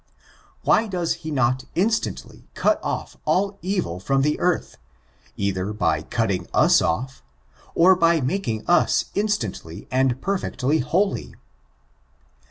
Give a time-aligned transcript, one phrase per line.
[0.63, 4.77] Why does he not instantly cut off all evil from the earth;
[5.37, 7.21] either by cutting us o£^
[7.75, 11.35] or by making us instantly and peifectly holy?